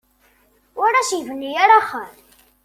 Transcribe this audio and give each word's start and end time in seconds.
Ur 0.83 0.91
as-yebni 0.95 1.51
ara 1.63 1.75
axxam. 1.81 2.11